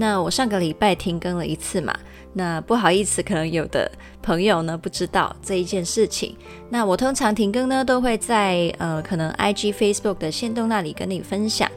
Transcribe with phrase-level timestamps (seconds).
[0.00, 1.94] 那我上个礼拜停更了一次嘛，
[2.32, 6.34] 那不好意思，可能有的朋友呢不知道这一件事情。
[6.70, 11.70] 那我通常停更呢都会在呃可能 IG、Facebook 的限动那里跟你分享。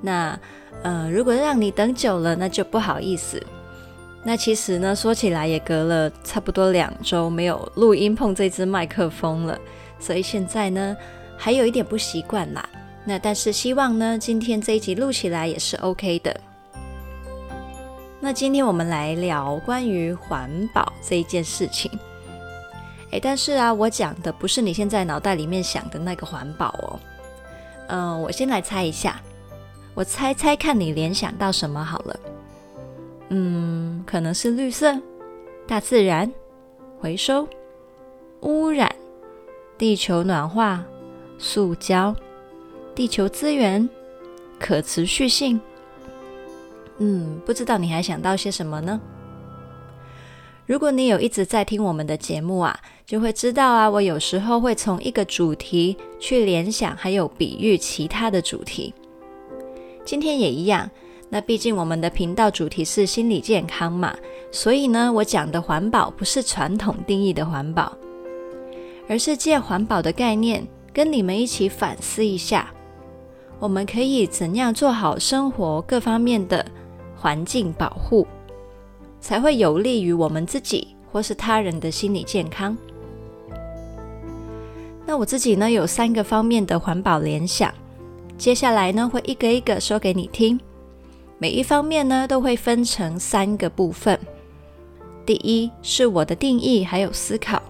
[0.00, 0.36] 那
[0.82, 3.40] 呃如果让你等久了，那就不好意思。
[4.24, 9.56] 那其实呢说起来也隔了差不多两周没有录音碰这支麦克风了，
[10.00, 10.96] 所以现在呢
[11.36, 12.68] 还有一点不习惯啦。
[13.04, 16.40] 那但是希望呢今天这一集录起来也是 OK 的。
[18.20, 21.90] 那今天我们来聊关于环保这一件事情。
[23.12, 27.00] 诶，但是啊，我讲的不是你现在脑袋里面想的那个环保哦。
[27.88, 29.20] 嗯、我先来猜一下，
[29.94, 32.20] 我猜猜看你联想到什么好了。
[33.30, 35.00] 嗯，可能是绿色、
[35.66, 36.30] 大自然、
[37.00, 37.48] 回收、
[38.40, 38.94] 污染、
[39.78, 40.84] 地球暖化、
[41.38, 42.14] 塑胶、
[42.94, 43.88] 地球资源、
[44.58, 45.58] 可持续性。
[46.98, 49.00] 嗯，不知道你还想到些什么呢？
[50.66, 58.92] 如果你有一直在听我们的节目啊，就会知道啊，我有时候会从一个主题去联想，还有比喻其他的主题。
[60.04, 60.90] 今天也一样。
[61.30, 64.16] 那毕竟我们的频道主题是心理健康嘛，
[64.50, 67.94] 所以呢，我讲的环保不是传统定义的环保，
[69.06, 72.72] 而是借环保的概念，跟你们一起反思一下，
[73.58, 76.64] 我们可以怎样做好生活各方面的。
[77.20, 78.26] 环境保护
[79.20, 82.76] 才会有利于我们自己或是他人的心理健康。
[85.04, 87.72] 那我自己呢，有三个方面的环保联想，
[88.36, 90.60] 接下来呢，会一个一个说给你听。
[91.38, 94.18] 每一方面呢，都会分成三个部分。
[95.24, 97.62] 第一是我的定义还有思考，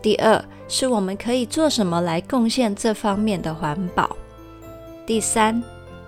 [0.00, 4.16] 第二是我们可以做什么来贡献这方面的环保，
[5.04, 5.62] 第三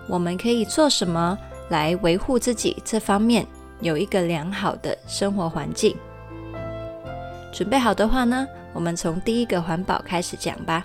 [0.09, 1.37] 我们可以做什么。
[1.73, 3.47] 来维护自己这方面
[3.81, 5.97] 有一个良好的生活环境。
[7.51, 10.85] 准备好的话呢，我们从第一个环保开始讲吧。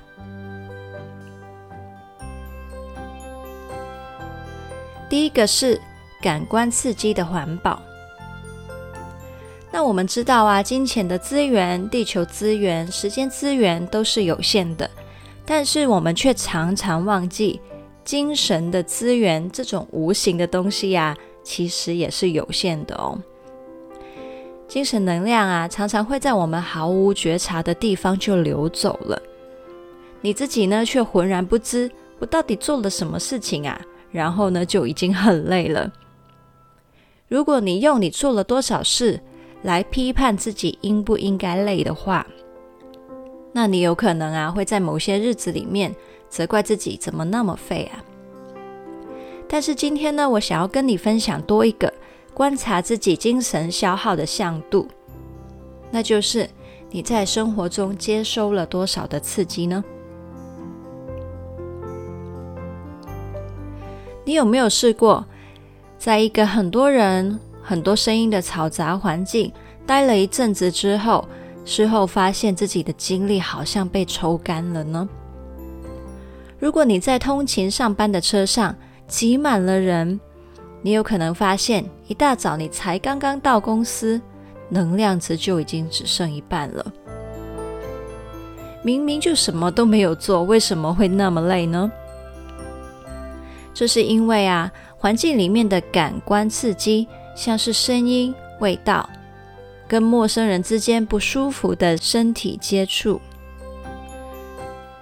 [5.09, 5.79] 第一个是
[6.21, 7.81] 感官刺激的环保。
[9.71, 14.89] 那我们知道啊，金钱的资源、地球资源、时间资源都是有限的，
[15.45, 17.61] 但是我们却常常忘记。
[18.07, 21.13] 精神的资源，这种无形的东西呀，
[21.43, 23.19] 其实也是有限的哦。
[24.65, 29.21] 精神能量啊，常常会在我们毫无觉察的地方就流走了，
[30.21, 35.91] 你自己呢，却浑然不知我到底做了什么事情啊，然后呢，就已经很累了。
[37.27, 39.19] 如果你用你做了多少事
[39.63, 42.25] 来批判自己应不应该累的话，
[43.51, 45.93] 那你有可能啊，会在某些日子里面。
[46.29, 48.03] 责怪自己怎么那么废啊！
[49.47, 51.93] 但是今天呢，我想要跟你分享多一个
[52.33, 54.87] 观察自己精神消耗的向度，
[55.89, 56.49] 那就是
[56.91, 59.83] 你在生活中接收了多少的刺激呢？
[64.25, 65.25] 你有没有试过，
[65.97, 69.51] 在一个很多人、很多声音的嘈杂环境
[69.85, 71.25] 待了一阵子之后，
[71.63, 75.07] 事后发现自己的精力好像被抽干了呢？
[76.59, 78.75] 如果你在通勤上班的车上
[79.07, 80.19] 挤满了人，
[80.81, 84.19] 你有可能发现一大早你才刚刚到公司，
[84.69, 86.85] 能量值就已经只剩一半了。
[88.83, 91.91] 明明就什么都没有做，为什么会那么累呢？
[93.73, 99.07] 这是因为啊，环境里面的感官刺激，像是声音、味道，
[99.87, 103.21] 跟陌生人之间不舒服的身体接触。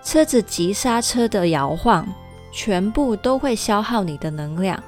[0.05, 2.07] 车子急刹车的摇晃，
[2.51, 4.81] 全部都会消耗你的能量。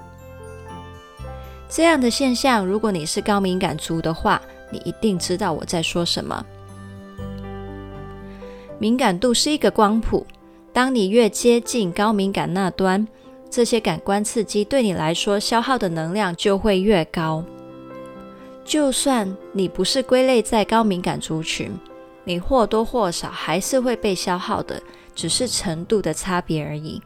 [1.68, 4.40] 这样的现象，如果你是高敏感族的话，
[4.72, 6.46] 你一定知道我在说什么。
[8.78, 10.24] 敏感度是一个光谱，
[10.72, 13.06] 当你越接近高敏感那端，
[13.50, 17.44] 这些感官刺激对你来说消耗的能量就会越高。
[18.64, 21.72] 就算你不是归类在高敏感族群，
[22.24, 24.80] 你或多或少还是会被消耗的。
[25.18, 27.02] 只是程度的差别而已。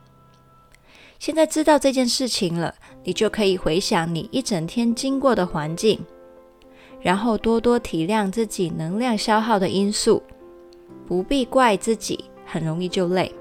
[1.17, 2.75] 现在知道这件事情了，
[3.05, 5.97] 你就可以回想你一整天经过的环境，
[6.99, 10.21] 然后多多体谅自己能量消耗的因素，
[11.07, 13.33] 不必怪自己很容易就累。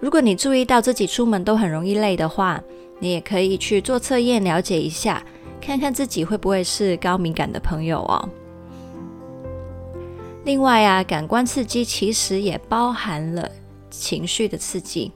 [0.00, 2.60] 如果你注意到自己出门都很容易累的话，
[2.98, 5.24] 你也可以去做测验了解一下，
[5.60, 8.28] 看看自己会不会是高敏感的朋友哦。
[10.46, 13.50] 另外啊，感官刺激其实也包含了
[13.90, 15.12] 情绪的刺激。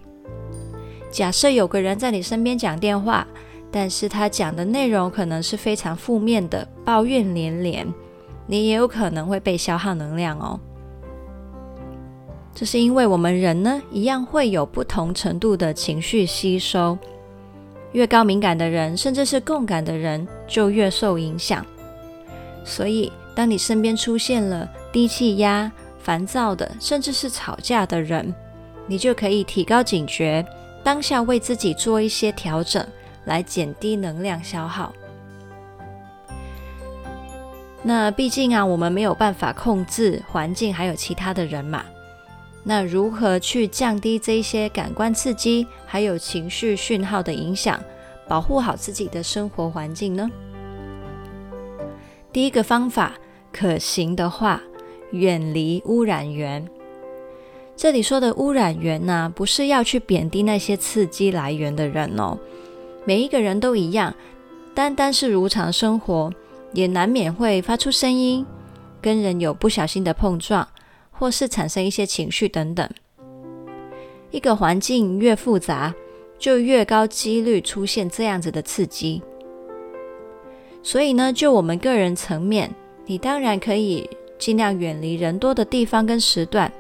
[1.11, 3.27] 假设有个人在你身边讲电话。
[3.73, 7.87] 但是他讲的内容可能是非常负面的，抱怨连连，
[8.45, 10.59] 你也有可能会被消耗能量哦。
[12.53, 16.99] 这是因为我们人呢，一样会有不同程度的情绪吸收，
[17.93, 21.65] 越高敏感的人，甚至是共感的人，就越受影响。
[22.65, 28.35] 所以，当你身边出现了低气压、烦躁的，甚至是吵架的人，
[28.87, 30.45] 你就可以提高警觉，
[30.83, 32.87] 当下为自己做一些调整。
[33.27, 34.93] 来减低能量消耗。
[37.83, 41.85] 那毕竟啊，我们没有办法控制环境还有其他的人嘛。
[42.65, 47.79] 那如何去降低这些感官刺激还有情绪讯号的影响，
[48.27, 50.29] 保护好自己的生活环境呢？
[52.33, 53.15] 第一个方法，
[53.53, 54.61] 可行的话，
[55.11, 56.65] 远离污染源。
[57.75, 62.39] 这里说的污染源呢、不是要去贬低那些刺激来源的人哦。
[63.05, 64.15] 每一个人都一样，
[64.75, 66.33] 单单是如常生活，
[66.73, 68.47] 也难免会发出声音，
[69.01, 70.69] 跟人有不小心的碰撞，
[71.11, 72.89] 或是产生一些情绪等等。
[74.31, 75.93] 一个环境越复杂，
[76.39, 79.21] 就越高几率出现这样子的刺激。
[80.83, 82.75] 所以呢，就我们个人层面，
[83.07, 86.73] 你当然可以尽量远离人多的地方跟时段。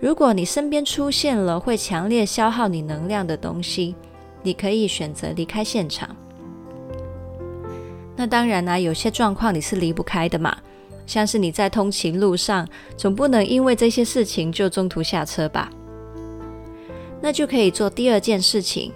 [0.00, 3.94] 如果你身边出现了会强烈消耗你能量的东西，
[4.42, 6.14] 你可以选择离开现场。
[8.16, 10.56] 那当然啦、啊，有些状况你是离不开的嘛，
[11.06, 12.66] 像是你在通勤路上，
[12.96, 15.70] 总不能因为这些事情就中途下车吧？
[17.20, 18.92] 那就可以做第二件事情，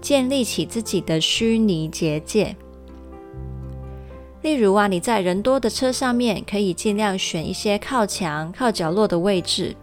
[0.00, 2.56] 建立起自己的虚拟结界。
[4.46, 9.74] 例如啊，你在人多的车上面，可以尽量选一些靠墙、靠角落的位置。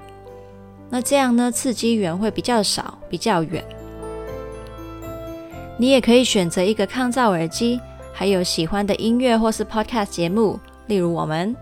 [0.89, 3.61] 那这样呢，刺激源会比较少，比较远。
[5.77, 7.77] 你也可以选择一个抗噪耳机，
[8.13, 10.57] 还有喜欢的音乐或是 podcast 节目，
[10.87, 11.53] 例如我们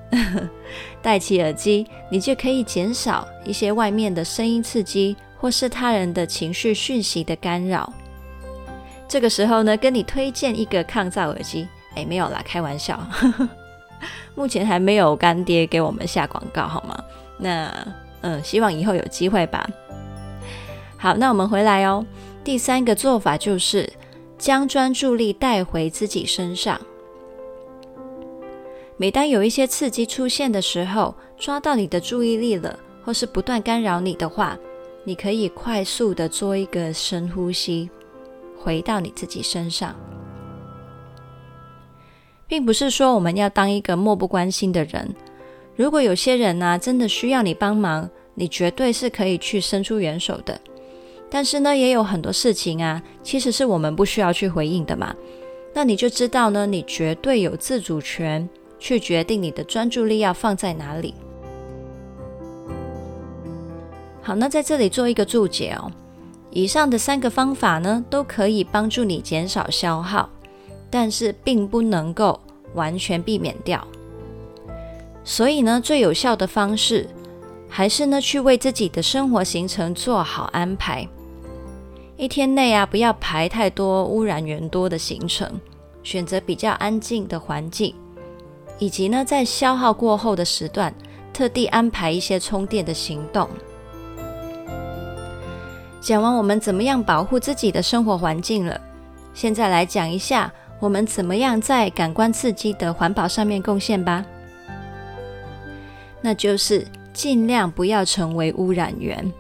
[1.01, 7.91] 戴起耳机，你就可以减少一些外面的声音刺激，或是他人的情绪讯息的干扰。
[9.07, 12.99] 这个时候呢，跟你推荐一个抗噪耳机，哎，没有啦，开玩笑，
[14.35, 17.03] 目前还没有干爹给我们下广告，好吗？
[17.37, 17.73] 那
[18.21, 19.67] 嗯，希望以后有机会吧。
[20.97, 22.05] 好，那我们回来哦。
[22.43, 23.91] 第三个做法就是。
[24.41, 26.81] 将专注力带回自己身上。
[28.97, 34.57] 每当有一些刺激出现的时候，抓到你的注意力了，或是不断干扰你的话，
[35.03, 37.87] 你可以快速的做一个深呼吸，
[38.57, 39.95] 回到你自己身上。
[42.51, 45.15] 并不是说我们要当一个漠不关心的人。
[45.77, 50.59] 如果有些人呢，真的需要你帮忙，你绝对是可以去伸出援手的。
[51.29, 55.15] 但是呢，也有很多事情啊，其实是我们不需要去回应的嘛。
[55.73, 61.13] 那你就知道呢，你绝对有自主权去决定你的专注力要放在哪里。
[64.21, 65.89] 好，那在这里做一个注解哦。
[66.49, 70.29] 以上的三个方法呢，都可以帮助你减少消耗，
[70.91, 72.39] 但是并不能够
[72.75, 73.87] 完全避免掉。
[75.23, 77.07] 所以呢，最有效的方式
[77.69, 81.07] 还是呢，去为自己的生活行程做好安排。
[82.17, 85.49] 一天内啊，不要排太多污染源多的行程，
[86.03, 87.95] 选择比较安静的环境，
[88.77, 90.93] 以及呢，在消耗过后的时段，
[91.33, 93.47] 特地安排一些充电的行动。
[95.99, 98.79] 讲完我们怎么样保护自己的生活环境了，
[99.33, 104.25] 现在来讲一下我们怎么样在感官刺激的环保上面贡献吧。
[106.21, 109.31] 那就是尽量不要成为污染源。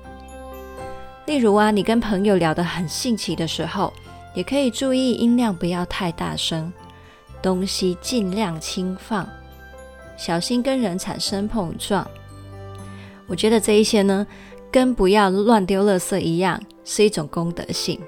[1.25, 3.91] 例如啊，你跟朋友聊得很兴起的时候，
[4.33, 6.71] 也可以注意音量不要太大声，
[7.41, 9.27] 东西尽量轻放，
[10.17, 12.07] 小心跟人产生碰撞。
[13.27, 14.27] 我觉得这一些呢，
[14.71, 17.99] 跟不要乱丢垃圾一样，是一种功德性。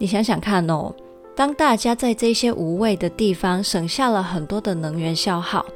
[0.00, 0.94] 你想想看哦，
[1.34, 5.66] 当大家在这些无谓的地方省下了很多的能源消耗，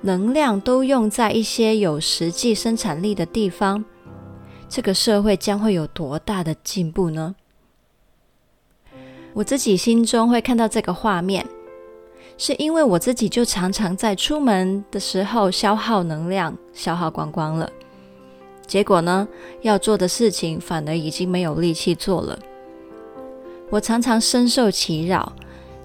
[0.00, 3.84] 能量都用在一些有实际生产力的地方。
[4.66, 7.34] 这个社会将会有多大的进步呢？
[9.34, 11.46] 我自己心中会看到这个画面，
[12.38, 17.70] 是因为我自己就常常在出门的时候消耗能量，消耗光光了。
[18.66, 19.28] 结果呢，
[19.62, 22.38] 要做的事情反而已经没有力气做了。
[23.70, 25.32] 我常常深受其扰，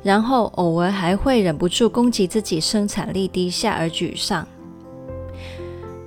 [0.01, 4.47] 然后偶尔还会忍不住攻击自己生产力低下而沮丧。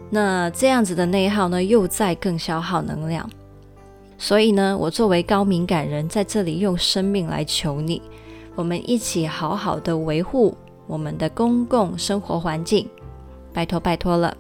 [0.09, 3.29] 那这样子的内耗呢，又在更消耗能量。
[4.19, 8.01] 所以呢，我作为高敏感人，在这里用生命来求你，
[8.55, 10.57] 我们一起好好的维护
[10.87, 12.89] 我们的公共生活环境，
[13.53, 14.35] 拜托拜托了。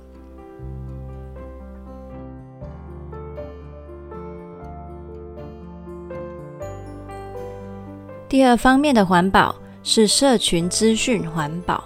[8.28, 9.54] 第二方面的环保
[9.84, 11.84] 是社群资讯环保。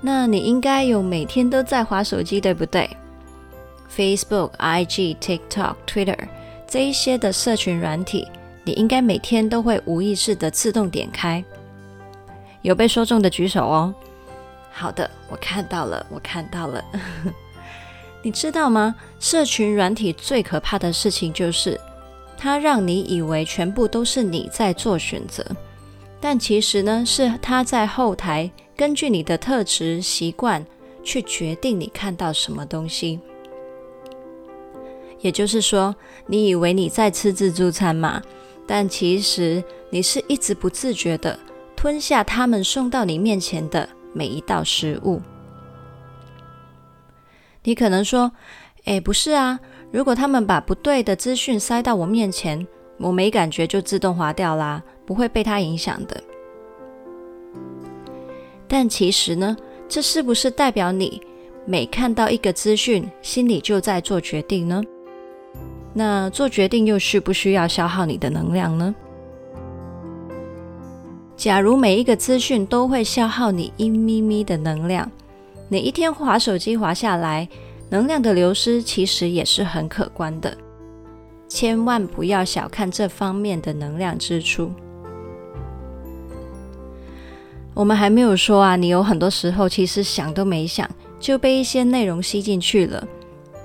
[0.00, 2.90] 那你应该有每天都在滑手机，对不对
[3.96, 6.18] ？Facebook、IG、TikTok、Twitter
[6.66, 8.26] 这一些的社群软体，
[8.64, 11.44] 你应该每天都会无意识的自动点开。
[12.62, 13.94] 有被说中的举手哦。
[14.72, 16.84] 好的，我看到了，我看到了。
[18.22, 18.96] 你知道吗？
[19.20, 21.80] 社群软体最可怕的事情就是。
[22.42, 25.46] 它让你以为全部都是你在做选择，
[26.20, 30.66] 但其实呢，是它在后台根据你的特质习惯
[31.04, 33.20] 去决定你看到什么东西。
[35.20, 35.94] 也就是说，
[36.26, 38.20] 你以为你在吃自助餐嘛，
[38.66, 41.38] 但其实你是一直不自觉的
[41.76, 45.22] 吞下他们送到你面前的每一道食物。
[47.62, 48.32] 你可能说
[48.86, 49.60] ：“诶，不是啊。”
[49.92, 52.66] 如果他们把不对的资讯塞到我面前，
[52.98, 56.20] 我没感觉就自动划掉啦，不会被它影响的。
[58.66, 59.54] 但其实呢，
[59.86, 61.20] 这是不是代表你
[61.66, 64.82] 每看到一个资讯，心里就在做决定呢？
[65.92, 68.94] 那做决定又需不需要消耗你的能量呢？
[71.36, 75.10] 假如每一个资讯都会消耗你一咪咪的能量，
[75.68, 77.46] 你一天滑手机滑下来，
[77.92, 80.56] 能量的流失其实也是很可观的，
[81.46, 84.72] 千万不要小看这方面的能量支出。
[87.74, 90.88] 我们还没有说啊，你有很多时候其实想都没想
[91.20, 93.06] 就被一些内容吸进去了，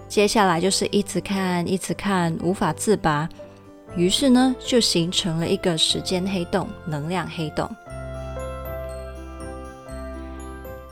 [0.10, 3.30] 接下来就是一直看，一直看，无法自拔，
[3.96, 7.70] 于是呢，就形成了一个时间黑洞、能量黑洞。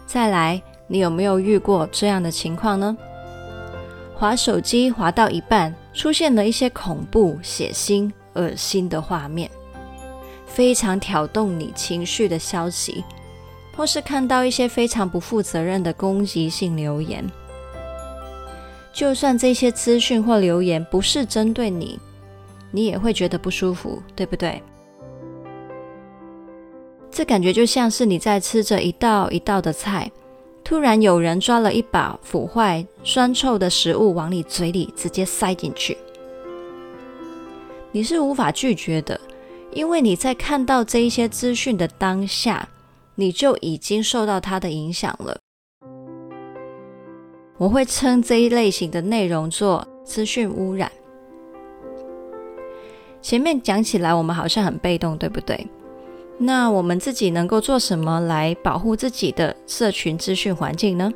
[0.06, 2.96] 再来，你有没有遇过这样的情况呢？
[4.18, 9.52] 滑手机滑到一半，出现了一些恐怖、血腥、恶心的画面，
[10.46, 13.04] 非常挑动你情绪的消息，
[13.76, 17.30] 或是看到一些非常不负责任的攻击性留言。
[18.94, 22.00] 就算这些资讯或留言不是针对你，
[22.72, 24.64] 你也会觉得不舒服，对不对？
[27.12, 30.10] 这感觉就像是你在吃着一道一道的菜。
[30.66, 35.96] 突然有人抓了一把腐坏、酸臭的食物往你嘴里直接塞进去，
[37.92, 39.22] 你是无法拒绝的，
[39.72, 42.68] 因为你在看到这一些资讯的当下，
[43.14, 45.38] 你就已经受到它的影响了。
[47.58, 50.92] 我会称这一类型的内容做资讯污染。
[53.22, 55.68] 前面讲起来，我们好像很被动，对不对？
[56.38, 61.12] 那我们自己能够做什么来保护自己的社群资讯环境呢？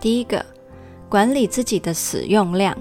[0.00, 0.44] 第一个，
[1.08, 2.76] 管理自己的使用量，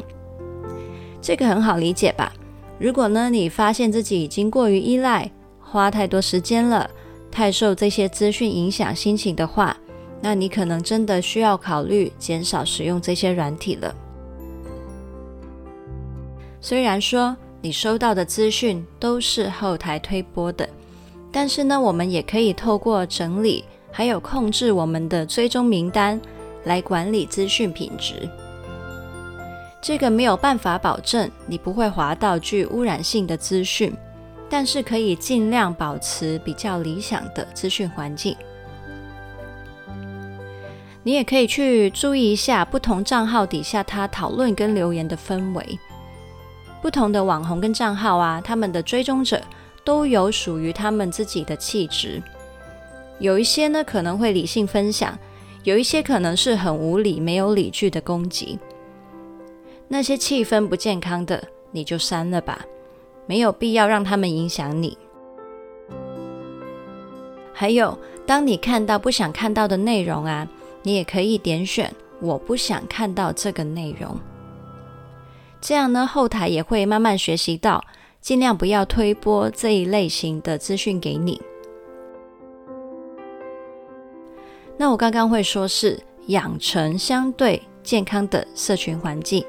[1.22, 2.34] 这个很好理解吧？
[2.80, 6.90] 如果呢，你发现自己已经过于依赖，花太多时间了，
[7.30, 9.78] 太受这些资讯影响心情的话，
[10.20, 13.96] 那你可能真的需要考虑减少使用这些软体了。
[16.60, 20.68] 虽然说，你收到的资讯都是后台推播的，
[21.32, 26.20] 但是呢，我们也可以透过整理还有控制我们的追踪名单
[26.63, 28.27] 来管理资讯品质。
[29.80, 33.94] 这个没有办法保证你不会滑到具污染性的资讯，
[34.50, 38.36] 但是可以尽量保持比较理想的资讯环境。
[41.03, 45.80] 你也可以去注意一下不同账号底下他讨论跟留言的氛围。
[46.82, 49.42] 不同的网红跟账号啊，他们的追踪者
[49.84, 52.22] 都有属于他们自己的气质。
[53.20, 55.18] 有一些呢可能会理性分享，
[55.64, 58.58] 有一些可能是很无理、没有理据的攻击。
[59.88, 62.66] 那些气氛不健康的，你就删了吧，
[63.28, 64.98] 没有必要让他们影响你。
[67.54, 67.96] 还有，
[68.26, 70.48] 当你看到不想看到的内容啊，
[70.82, 74.20] 你也可以点选“我不想看到这个内容”。
[75.62, 77.86] 这样呢，后台也会慢慢学习到，
[78.20, 81.39] 尽量不要推播这一类型的资讯给你。
[84.75, 89.46] 那我刚刚会说是养成相对健康的社群环境，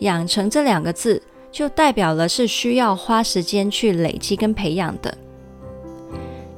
[0.00, 1.22] 养成这两个字
[1.52, 5.16] 就代表了是需要花时间去累积跟培养的。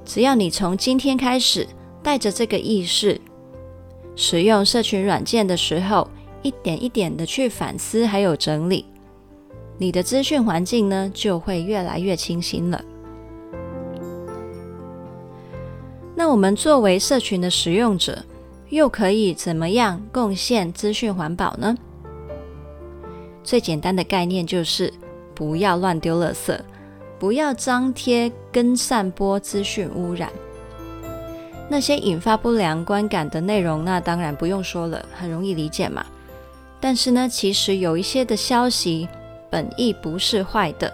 [0.07, 1.69] 只要你从今天开始
[2.02, 3.21] 带着这个意识，
[4.17, 6.09] 使用社群软件的时候，
[6.49, 8.87] 一点一点的去反思还有整理，
[9.76, 12.83] 你的资讯环境呢就会越来越清新了。
[16.14, 18.25] 那我们作为社群的使用者，
[18.71, 21.76] 又可以怎么样贡献资讯环保呢？
[23.45, 24.90] 最简单的概念就是
[25.35, 26.59] 不要乱丢垃圾，
[27.19, 30.31] 不要张贴跟散播资讯污染。
[31.69, 36.02] 那些引发不良观感的内容，那当然不用说了，很容易理解嘛。
[36.81, 39.09] 但是呢，其实有一些的消息
[39.51, 40.93] 本意不是坏的，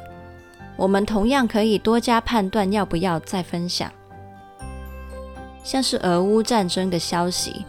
[0.76, 3.90] 我们同样可以多加判断要不要再分享。
[5.62, 7.64] 像是俄乌战争的消息，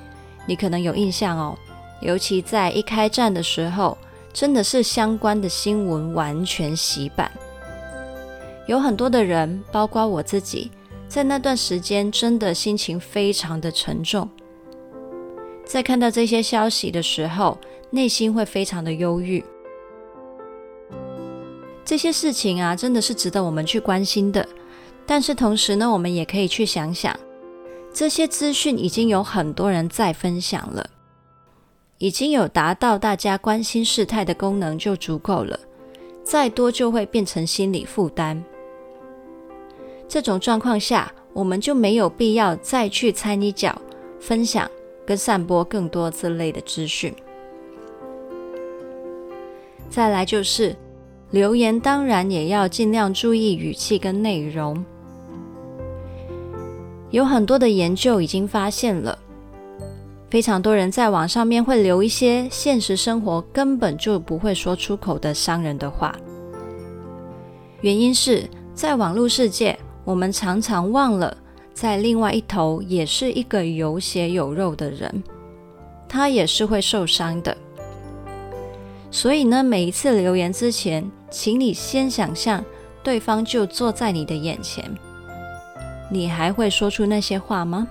[0.45, 1.57] 你可能有印象哦。
[2.01, 3.97] 尤其在一开战的时候，
[4.33, 7.31] 真的是相关的新闻完全洗版，
[8.67, 10.71] 有很多的人，包括我自己，
[11.07, 14.29] 在那段时间真的心情非常的沉重。
[15.63, 17.57] 在看到这些消息的时候，
[17.95, 19.43] 内心会非常的忧郁。
[21.83, 24.47] 这些事情啊，真的是值得我们去关心的。
[25.05, 27.17] 但是同时呢，我们也可以去想想。
[27.93, 30.89] 这些资讯已经有很多人在分享了，
[31.97, 35.57] 已经有达到大家关心事态的功能就足够了，
[36.21, 38.43] 再多就会变成心理负担。
[40.09, 43.79] 这种状况下，我们就没有必要再去掺一脚，
[44.19, 44.69] 分享
[45.05, 47.15] 跟散播更多这类的资讯。
[49.95, 50.75] 再来就是
[51.31, 54.83] 留言，当然也要尽量注意语气跟内容。
[57.11, 59.17] 有很多的研究已经发现了，
[60.29, 66.13] 非常多人在网上面会留一些现实生活根本就不会说出口的伤人的话。
[67.79, 71.37] 原因是在网络世界，我们常常忘了，
[71.73, 75.23] 在另外一头也是一个有血有肉的人，
[76.09, 77.55] 他也是会受伤的。
[79.15, 82.61] 所以呢，每一次留言之前，请你先想象
[83.01, 84.83] 对方就坐在你的眼前。
[86.11, 87.87] 你还会说出那些话吗？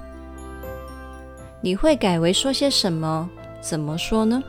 [1.63, 3.31] 你会改为说些什么？
[3.63, 4.43] 怎么说呢？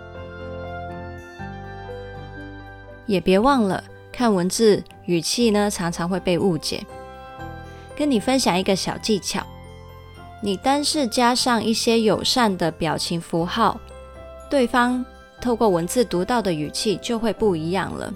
[3.06, 6.86] 也别忘了，看文字语气呢，常常会被误解。
[7.96, 9.42] 跟你分享一个小技巧：
[10.42, 13.80] 你单是加上一些友善的表情符号，
[14.50, 15.06] 对方
[15.42, 18.14] 透过文字读到的语气就会不一样了。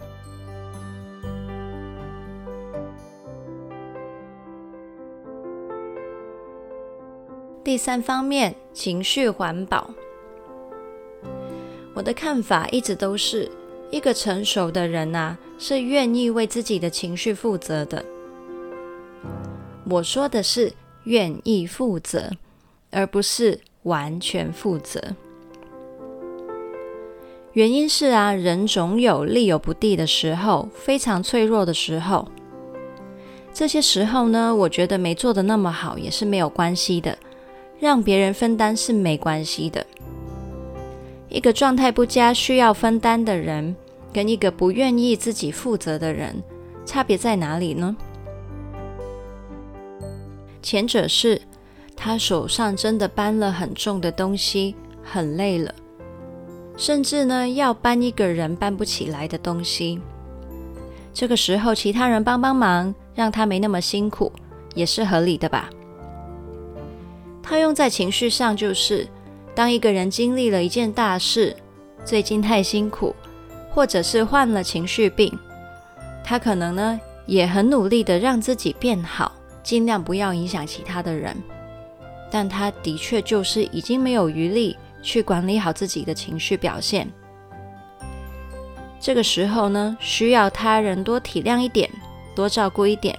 [7.63, 9.91] 第三方面，情绪环保。
[11.93, 13.51] 我的看法一直都是，
[13.91, 18.03] 一个成熟的人啊，是愿意为自己的情绪负责的。
[19.88, 20.71] 我说的是
[21.03, 22.32] 愿意负责，
[22.89, 24.99] 而不是完全负责。
[27.53, 32.27] 原因是啊，人总有力有不逮的时候，非常脆弱的时候。
[33.53, 37.17] 这些时候呢，我觉得没做的那么好也是没有关系的。
[37.79, 39.85] 让别人分担是没关系的。
[41.29, 43.73] 一个状态不佳需要分担的人，
[44.12, 46.43] 跟一个不愿意自己负责的人，
[46.85, 47.95] 差别在哪里呢？
[50.62, 51.41] 前者是
[51.95, 55.73] 他手上真的搬了很重的东西，很累了，
[56.80, 60.00] 甚至呢要搬一个人搬不起来的东西。
[61.13, 64.32] 这个时候，其他人帮帮忙，让他没那么辛苦，
[64.74, 65.70] 也是合理的吧？
[67.44, 69.06] 他用在情绪上，就是
[69.54, 71.54] 当一个人经历了一件大事，
[72.06, 73.13] 最近太辛苦，
[73.70, 75.38] 或者是患了情绪病，
[76.24, 81.36] 他可能呢也很努力的让自己变好，尽量不要影响其他的人，
[82.32, 87.09] 但他的确就是已经没有余力去管理好自己的情绪表现。
[88.99, 91.89] 这个时候呢，需要他人多体谅一点，
[92.35, 93.17] 多照顾一点，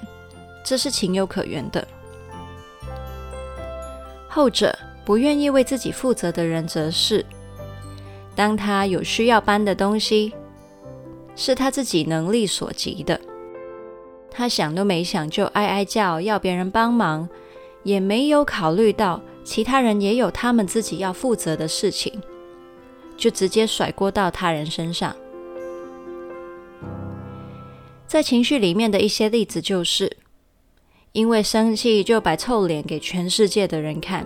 [0.64, 1.86] 这是情有可原的。
[4.28, 7.24] 后者不愿意为自己负责的人，则是
[8.36, 10.34] 当他有需要搬的东西，
[11.34, 13.18] 是他自己能力所及的，
[14.30, 17.28] 他想都没想就哀哀叫要别人帮忙，
[17.82, 22.22] 也没有考虑到其他人也有他们自己要负责的事情，
[23.16, 25.12] 就直接甩锅到他人身上。
[28.06, 30.18] 在情绪里面的一些例子就是，
[31.10, 34.24] 因为生气就摆臭脸给全世界的人看，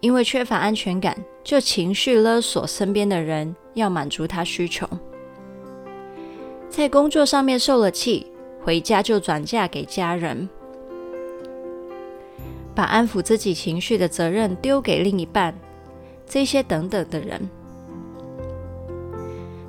[0.00, 4.88] 因为缺乏安全感就情绪勒索身边的人，要满足他需求。
[6.70, 8.26] 在工作上面受了气，
[8.62, 10.48] 回家就转嫁给家人，
[12.76, 15.52] 把安抚自己情绪的责任丢给另一半，
[16.28, 17.48] 这些等等的人。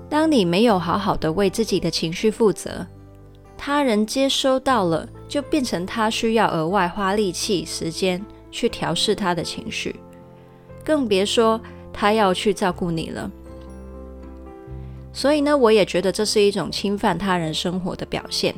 [0.10, 2.86] 当你没有好好的为自己的情绪负责，
[3.58, 9.96] 他人接收到了，就变成他需要额外花力气、时间去调试他的情绪，
[10.84, 11.60] 更别说
[11.94, 13.32] 他要去照顾你了。
[15.14, 18.54] 所以呢，我也觉得这是一种侵犯他人生活的表现。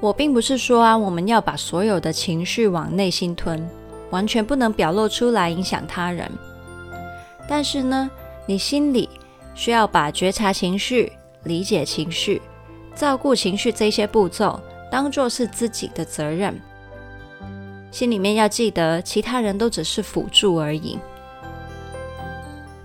[0.00, 3.68] 我并不是说啊，我们要把所有的情绪往内心吞，
[4.08, 6.30] 完全不能表露出来影响他人。
[7.46, 8.10] 但是呢，
[8.46, 9.08] 你心里
[9.54, 11.12] 需要把觉察情绪、
[11.44, 12.40] 理解情绪、
[12.94, 14.58] 照顾情绪这些步骤
[14.90, 16.58] 当做是自己的责任。
[17.90, 20.98] 心里面要记得，其他人都只是辅助而已。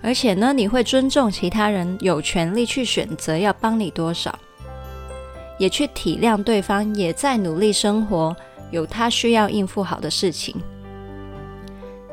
[0.02, 4.38] 而且呢，你会尊重其他人有权利去选择要帮你多少，
[5.58, 8.34] 也去体谅对方也在努力生活，
[8.70, 10.54] 有他需要应付好的事情。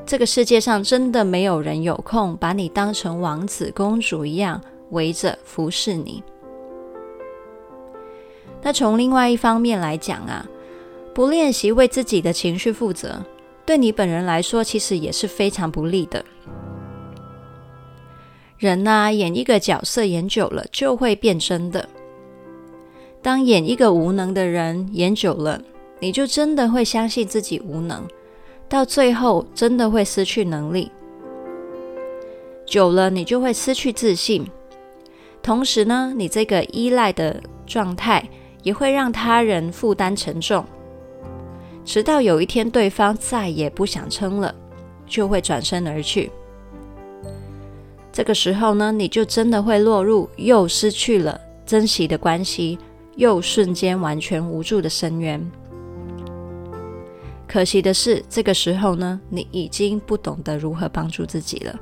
[0.06, 6.22] 这个世界上真的没有人有空把你当成王子公主一样围着服侍你。
[8.62, 10.46] 那从另外一方面来讲啊，
[11.14, 13.22] 不练习为自己的情绪负责，
[13.66, 16.24] 对你本人来说其实也是非常不利的。
[18.58, 21.88] 人呐，演一个角色演久了就会变真的。
[23.24, 25.62] 当演一个无能的人演久了，
[26.02, 28.06] 你就真的会相信自己无能，
[28.68, 30.92] 到最后真的会失去能力。
[32.66, 34.46] 久了，你就会失去自信。
[35.42, 38.30] 同时呢，你这个依赖的状态
[38.62, 40.66] 也会让他人负担沉重。
[41.86, 44.54] 直到有一天对方再也不想撑了，
[45.08, 46.30] 就会转身而去。
[48.12, 52.78] 这个时候呢，你就真的会落入又失去了珍惜的关系，
[53.16, 55.52] 又瞬间完全无助的深渊。
[57.48, 61.80] 可惜的是，这个时候呢，你已经不懂得如何帮助自己了。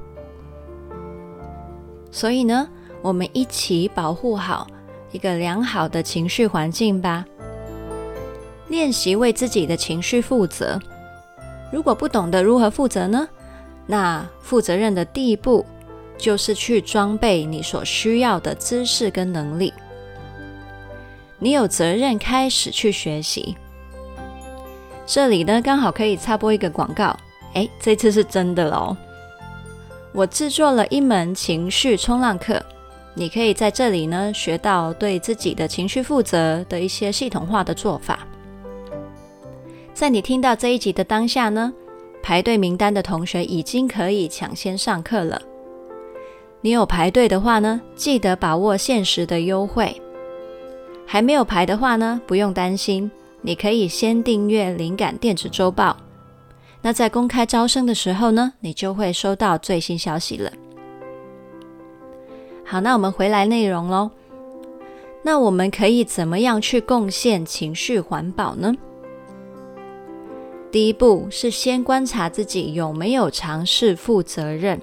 [2.11, 2.67] 所以呢，
[3.01, 4.67] 我们一起保护好
[5.11, 7.25] 一个良好的情绪环境吧。
[8.67, 10.79] 练习为自己的情绪负责。
[11.71, 13.27] 如果不懂得如何负责呢？
[13.87, 15.65] 那负责任的第一步。
[16.17, 19.73] 就是去装备你所需要的知识跟能力，
[21.43, 23.57] 你有责任开始去学习。
[25.07, 27.17] 这里呢，刚好可以插播一个广告，
[27.55, 28.95] 诶，这次是真的喽！
[30.13, 32.61] 我制作了一门情绪冲浪课，
[33.15, 38.19] 你可以在这里呢学到对自己的情绪负责的一些系统化的做法。
[39.95, 41.73] 在你听到这一集的当下呢，
[42.21, 45.41] 排队名单的同学已经可以抢先上课了。
[46.61, 49.99] 你有排队的话呢，记得把握限时的优惠。
[51.11, 55.97] 还没有排的话呢，不用担心，你可以先订阅灵感电子周报。
[56.81, 60.49] 那在公开招生的时候呢，你就会收到最新消息了。
[62.63, 64.09] 好，那我们回来内容喽。
[65.21, 68.73] 那我们可以怎么样去贡献情绪环保呢？
[70.71, 74.79] 第一步是先观察自己有没有尝试负责任。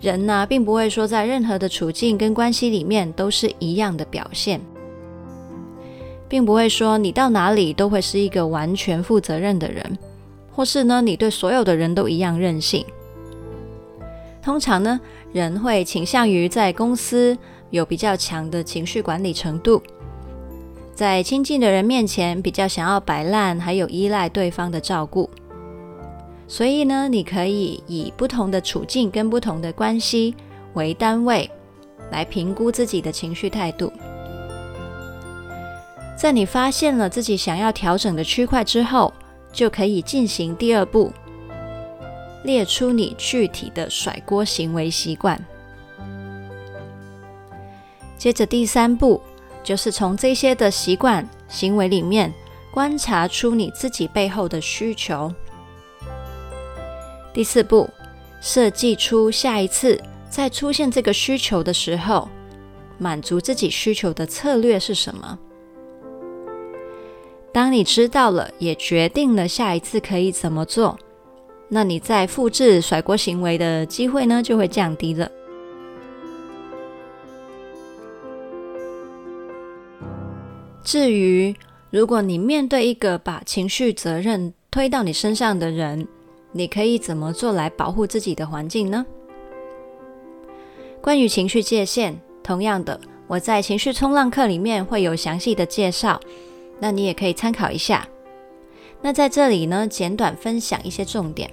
[0.00, 4.60] 人呢，并不会说在任何的处境跟关系里面都是一样的表现，
[6.32, 9.98] 并不会说你到哪里都会是一个完全负责任的人，
[10.50, 12.86] 或是呢，你对所有的人都一样任性。
[14.40, 14.98] 通常呢，
[15.30, 17.36] 人会倾向于在公司
[17.68, 19.82] 有比较强的情绪管理程度，
[20.94, 25.28] 在亲近的人面前比较想要摆烂，还有依赖对方的照顾。
[26.48, 30.34] 所以呢，你可以以不同的处境跟不同的关系
[30.72, 31.50] 为单位，
[32.10, 33.92] 来评估自己的情绪态度。
[36.22, 39.12] 在你发现了自己想要调整的区块之后，
[39.52, 41.12] 就可以进行第二步，
[42.44, 45.36] 列出你具体的甩锅行为习惯。
[48.16, 49.20] 接着第三步，
[49.64, 52.32] 就是从这些的习惯行为里面，
[52.72, 55.28] 观察出你自己背后的需求。
[57.34, 57.90] 第四步，
[58.40, 62.28] 设计出下一次再出现这个需求的时候，
[62.96, 65.36] 满足自己需求的策略是什么？
[67.52, 70.98] 当你知道了，也决定了下一次可以怎么做，
[71.68, 75.30] 那你再复制甩锅行为的机会呢，就会降低了。
[80.82, 81.54] 至于
[81.90, 86.08] 如果你面对一个把情绪责任推到你身上的人，
[86.52, 89.04] 你可以怎么做来保护自己的环境呢？
[91.02, 96.18] 关于情绪界限，同样的，我在情绪冲浪课里面会有详细的介绍，
[96.82, 98.04] 那你也可以参考一下。
[99.00, 101.48] 那在这里呢，简短分享一些重点。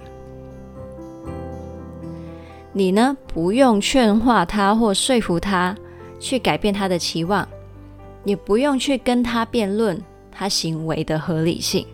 [2.72, 5.76] 你呢，不用劝化他或说服他
[6.18, 7.48] 去改变他的期望，
[8.24, 11.86] 也不用去跟他辩论他行为的合理性。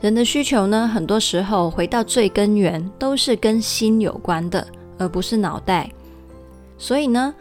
[0.00, 4.64] 人的需求呢，很多时候回到最根源，都是跟心有关的，
[4.96, 5.90] 而不是脑袋。
[6.76, 7.34] 所以呢，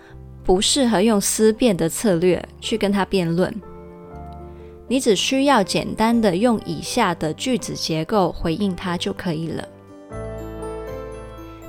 [0.43, 3.53] 不适合用思辨的策略去跟他辩论。
[4.87, 9.67] 你只需要简单的用以下的句子结构回应他就可以了。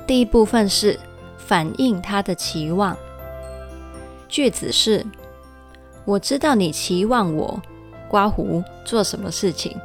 [0.07, 0.99] 第一部分是
[1.37, 2.97] 反映他的期望，
[4.29, 5.05] 句子是：
[6.05, 7.61] 我知道你期望我
[8.09, 9.77] 刮胡做什么事情，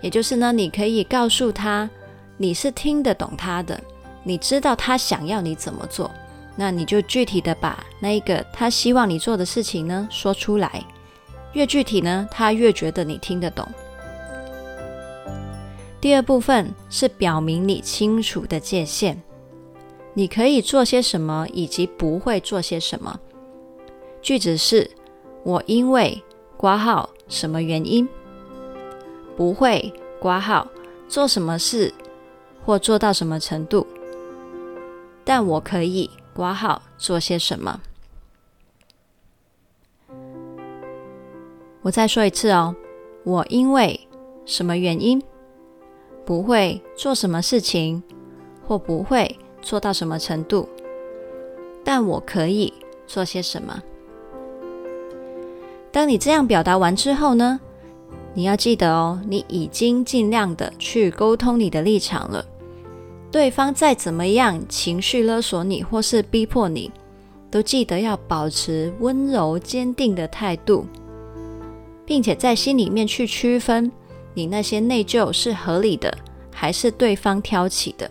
[0.00, 1.88] 也就是呢，你可以告诉他
[2.36, 3.80] 你是听得懂他的，
[4.24, 6.10] 你知道他想要你怎么做，
[6.56, 10.84] 那你就具体的把那一个他希望你做的事情呢说出来，
[11.52, 13.66] 越具体呢，他越觉得你听得懂。
[16.00, 19.16] 第二部分是表明你清楚的界限，
[20.14, 23.20] 你可以做些什么，以及不会做些什么。
[24.20, 24.90] 句子是：
[25.44, 26.20] 我因为
[26.56, 28.08] 挂号什么原因
[29.36, 30.66] 不会挂号
[31.08, 31.92] 做什么事
[32.64, 33.86] 或做到什么程度，
[35.24, 37.80] 但我可以挂号做些什么。
[41.82, 42.74] 我再说一次哦，
[43.24, 43.98] 我因为
[44.44, 45.20] 什么原因？
[46.24, 48.00] 不会做什么事情，
[48.64, 50.68] 或不会做到什么程度，
[51.82, 52.72] 但我可以
[53.08, 53.82] 做些什么。
[55.90, 57.58] 当你这样表达完之后呢，
[58.32, 62.44] 你要记得哦，你已经尽量的去沟通你的立场了。
[63.32, 66.92] 对方再怎么样情绪勒索你，或是逼迫你，
[67.50, 70.86] 都记得要保持温柔坚定的态度，
[72.04, 73.90] 并且在心里面去区分。
[74.34, 76.16] 你那些内疚是合理的，
[76.50, 78.10] 还是对方挑起的？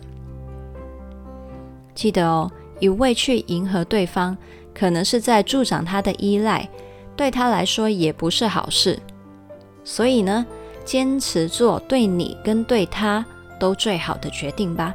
[1.94, 4.36] 记得哦，一味去迎合对方，
[4.72, 6.68] 可能是在助长他的依赖，
[7.16, 8.98] 对他来说也不是好事。
[9.84, 10.46] 所以呢，
[10.84, 13.24] 坚持做对你跟对他
[13.58, 14.94] 都最好的决定吧。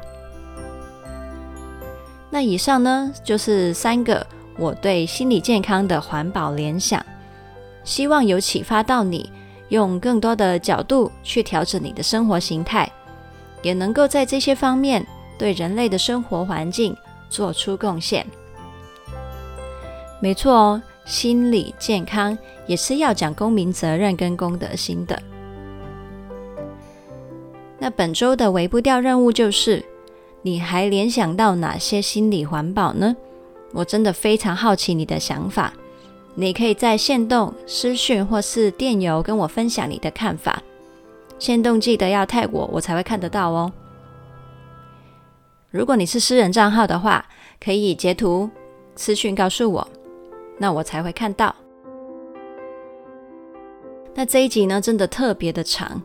[2.30, 4.26] 那以上呢，就是三个
[4.58, 7.04] 我对心理健康的环保联想，
[7.88, 9.32] 希望有启发到你。
[9.70, 12.90] 用更多的角度去调整你的生活形态，
[13.62, 15.06] 也能够在这些方面
[15.38, 16.96] 对人类的生活环境
[17.28, 18.26] 做出贡献。
[20.20, 25.20] 没错哦，心理健康也是要讲公民责任跟公德心的。
[27.78, 29.84] 那本周的微步调任务就是，
[30.40, 33.14] 你还联想到哪些心理环保呢？
[33.72, 35.74] 我真的非常好奇你的想法。
[36.40, 40.62] 你可以在限动私讯或是电邮跟我分享你的看法。
[41.36, 43.72] 限动记得要 tag 我，我才会看得到哦。
[45.72, 47.26] 如果你是私人账号的话，
[47.60, 48.48] 可以截图
[48.94, 49.88] 私讯告诉我，
[50.58, 51.52] 那我才会看到。
[54.14, 56.00] 那这一集呢，真的特别的长，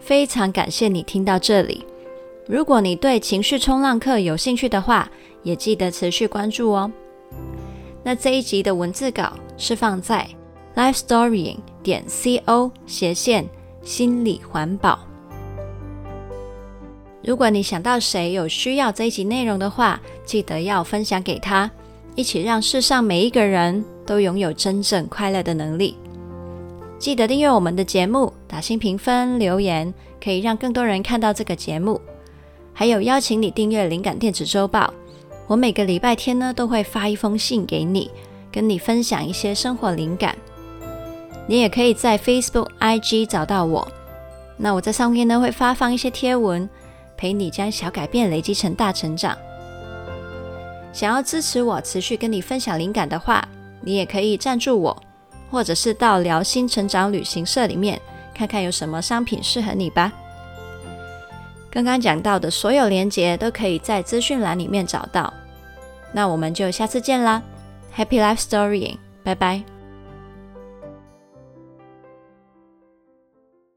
[0.00, 1.86] 非常感谢你听到这里。
[2.48, 5.08] 如果你对情绪冲浪课有兴趣的话，
[5.44, 6.90] 也记得持续关注哦。
[8.02, 10.26] 那这一集的文字稿是放在
[10.74, 13.48] lifestorying 点 co 斜线
[13.82, 14.98] 心理环保。
[17.22, 21.70] 如果你想到谁有需要这一集内容的话，记得要分享给他，
[22.14, 25.96] 一起让世上每一个人都拥有真正快乐的能力。
[26.98, 29.92] 记得订阅我们的节目，打星评分、留言，
[30.22, 32.00] 可以让更多人看到这个节目。
[32.72, 34.92] 还有邀请你订阅灵感电子周报。
[35.46, 38.10] 我每个礼拜天呢，都会发一封信给你，
[38.50, 40.36] 跟你分享一些生活灵感。
[41.46, 43.86] 你也可以在 Facebook、IG 找到我。
[44.56, 46.68] 那我在上面呢，会发放一些贴文，
[47.16, 49.36] 陪你将小改变累积成大成长。
[50.92, 53.46] 想要支持我持续跟你分享灵感的话，
[53.82, 55.02] 你也可以赞助我，
[55.50, 58.00] 或者是到疗心成长旅行社里面
[58.34, 60.10] 看看有什么商品适合你吧。
[61.70, 65.30] 刚刚讲到的所有链接都可以在资讯栏里面找到，
[66.12, 67.42] 那我们就下次见啦
[67.96, 69.75] ，Happy Life Storying，拜拜。